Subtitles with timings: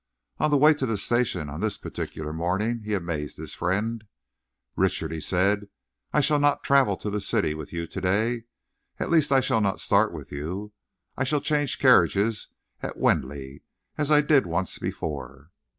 [0.39, 4.03] On the way to the station, on this particular morning, he amazed his friend.
[4.75, 5.67] "Richard," he said,
[6.11, 8.45] "I shall not travel to the City with you to day.
[8.99, 10.73] At least I shall not start with you.
[11.17, 12.47] I shall change carriages
[12.81, 13.61] at Wendley,
[13.95, 15.51] as I did once before."